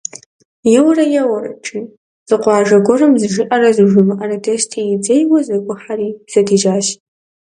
Еуэрэ-еуэрэт, 0.77 1.57
жи, 1.65 1.79
зы 2.27 2.35
къуажэ 2.43 2.77
гуэрым 2.85 3.13
зы 3.21 3.27
Жыӏэрэ 3.33 3.69
зы 3.75 3.83
Жумыӏэрэ 3.91 4.37
дэсти, 4.43 4.81
дзейуэ 5.01 5.39
зэгухьэри, 5.47 6.09
зэдежьащ. 6.31 6.87